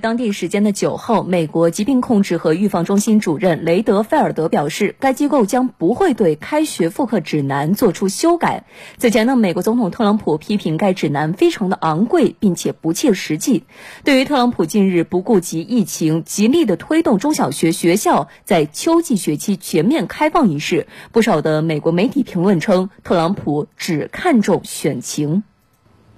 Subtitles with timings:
[0.00, 8.64] 当地时间的九号，美国疾病控制和预防中心主任雷德菲尔德表示，该机构将不会对开学复课指南做出修改。
[8.96, 13.64] 此前呢，美国总统特朗普批评该指南非常的昂贵，并且不切实际。
[14.02, 25.44] 对于特朗普近日不顾及疫情，极力的推动中小学学校在秋季学期全面开放一事，不少的美国媒体评论称，特朗普只看重选情。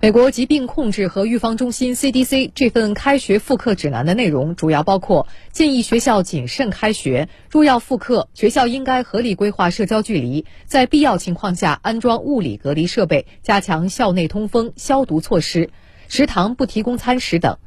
[0.03, 15.71] 美国疾病控制和预防中心 （CDC） 这份开学复课指南的内容主要包括建议学校谨慎开学，若要复课，学校应该合理规划社交距离，在必要情况下安装物理隔离设备，加强校内通风、消毒措施，
[16.09, 17.59] 食堂不提供餐食等。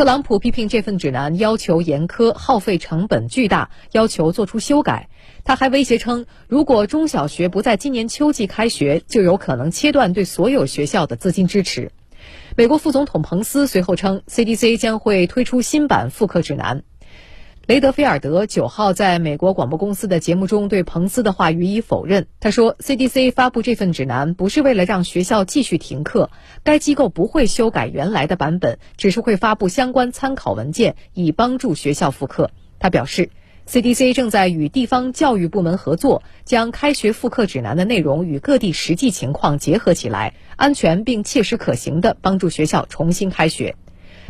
[0.00, 5.10] 特朗普批评这份指南要求严苛、耗费成本巨大，要求做出修改。
[5.44, 11.92] 他还威胁称，如果中小学不在今年秋季开学，就有可能切断对所有学校的资金支持。
[12.56, 16.82] 美国副总统彭斯随后称，CDC 将会推出新版复课指南。
[17.66, 22.26] 雷德菲尔德九号在美国广播公司的节目中对彭斯的话予以否认。
[22.40, 26.30] 他说：“CDC 发布这份指南不是为了让学校继续停课，
[26.64, 33.30] 该机构不会修改原来的版本，只是会发布相关参考文件，以帮助学校复课。”他表示
[33.68, 43.76] ，CDC 正在与地方教育部门合作，将开学复课指南的内容与各地实际情况结合起来，安全并切实可行地帮助学校重新开学。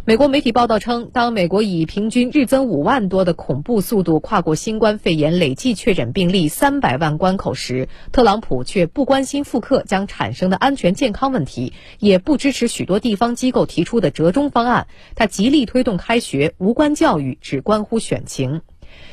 [0.06, 14.86] 美国媒体报道称，当美国以平均日增五万多的恐怖速度跨过新冠肺炎累计确诊病例三百万关口时，特朗普却不关心复课将产生的安全健康问题，也不支持许多地方机构提出的折中方案。
[15.16, 18.62] 他极力推动开学，无关教育，只关乎选情。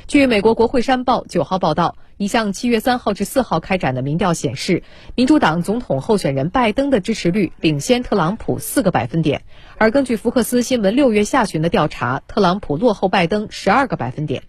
[0.08, 4.84] 据美国国会山报九号报道，一项七月三号至四号开展的民调显示，
[5.16, 9.44] 民主党总统候选人拜登的支持率领先特朗普四个百分点，
[9.78, 14.44] 而根据福克斯新闻六月下旬的调查，特朗普落后拜登十二个百分点。